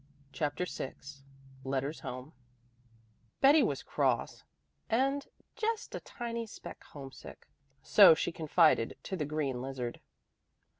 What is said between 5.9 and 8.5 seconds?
a tiny speck homesick," so she